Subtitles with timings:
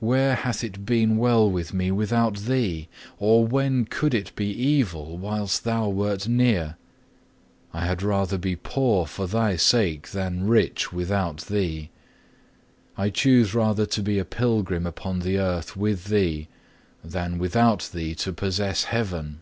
[0.00, 2.88] Where hath it been well with me without Thee?
[3.18, 6.76] Or when could it be evil whilst Thou wert near?
[7.74, 11.90] I had rather be poor for Thy sake, than rich without Thee.
[12.96, 16.48] I choose rather to be a pilgrim upon the earth with Thee
[17.04, 19.40] than without Thee to possess heaven.